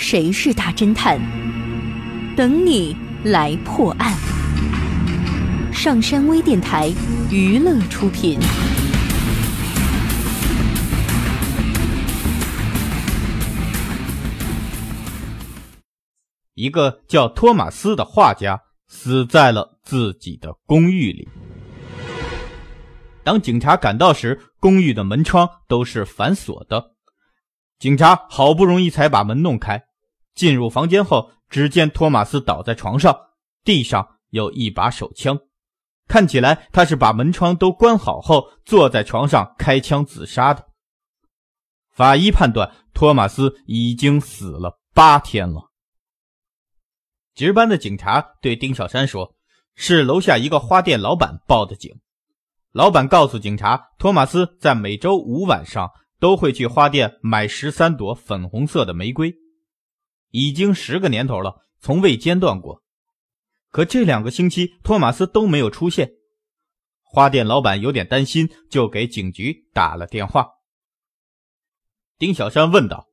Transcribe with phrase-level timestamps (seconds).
[0.00, 1.20] 谁是大侦探？
[2.36, 4.14] 等你来破案。
[5.72, 6.88] 上山微电台
[7.32, 8.38] 娱乐出品。
[16.54, 21.28] 一个叫托马斯的画家死在了自己的公寓里。
[23.24, 26.92] 当警察赶到时，公寓的门窗都是反锁的。
[27.78, 29.80] 警察好不容易才把门弄开，
[30.38, 33.18] 进入房间后，只见托马斯倒在床上，
[33.64, 35.36] 地上有一把手枪，
[36.06, 40.64] 看起来他是把门窗都关好后坐在床上开枪自杀的。
[41.90, 45.72] 法医判断，托马斯已经死了八天了。
[47.34, 49.34] 值班的警察对丁小山说
[49.74, 51.98] ：“是楼下一个花店老板报的警。
[52.70, 59.34] 老板告诉警察，托马斯在每周五晚上都会去花店买十三朵粉红色的玫瑰，
[60.30, 62.82] 已经十个年头了，从未间断过。
[63.70, 66.10] 可这两个星期，托马斯都没有出现。
[67.02, 70.48] 花店老板有点担心，就给警局打了电话。
[72.18, 73.08] 丁小山问道：‘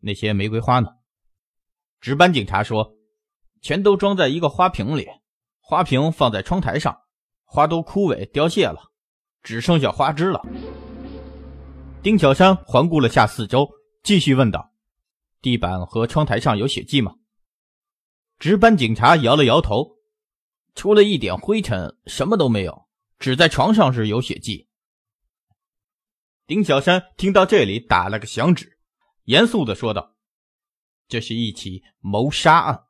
[0.00, 0.88] 那些玫瑰花呢？’
[2.00, 2.94] 值班警察说。”
[3.62, 5.08] 全都装在一个花瓶里，
[5.58, 6.96] 花瓶放在窗台上，
[7.44, 8.92] 花都枯萎凋谢了，
[9.42, 10.40] 只剩下花枝了。
[12.00, 13.68] 丁小山环顾了下四周，
[14.04, 14.70] 继续问道
[15.46, 17.14] ：“地板和窗台上有血迹吗？”
[18.40, 19.96] 值班警察摇了摇头，
[20.74, 22.88] 除了一点灰尘，什么都没有，
[23.20, 24.66] 只在床上是有血迹。
[26.48, 28.80] 丁小山听到这里，打了个响指，
[29.26, 30.16] 严肃地说道
[31.06, 32.82] ：“这是一起谋杀案。”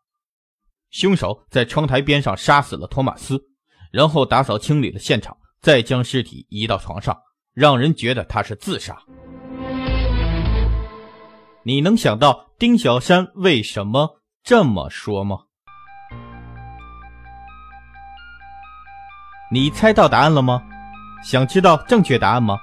[0.88, 3.50] 凶手在窗台边上杀死了托马斯，
[3.92, 7.14] 然后打扫清理了现场，再将尸体移到床上，
[7.52, 8.96] 让人觉得他是自杀。
[11.66, 15.36] 你能想到丁小山为什么这么说吗？
[19.50, 20.62] 你猜到答案了吗？
[21.24, 22.56] 想知道正确答案吗？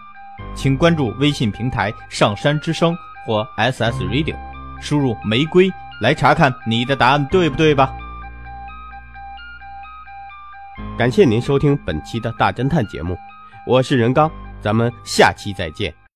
[0.55, 2.95] 请关注微信平台“上山之声”
[3.27, 4.37] 或 SS Radio，
[4.79, 5.69] 输入“玫瑰”
[5.99, 7.93] 来查看你的答案对不对吧。
[10.97, 13.17] 感谢您收听本期的大侦探节目，
[13.67, 14.31] 我是任刚，
[14.61, 15.93] 咱们下期再见。